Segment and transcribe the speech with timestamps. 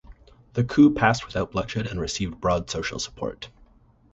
[0.53, 3.49] The coup passed without bloodshed and received broad social support.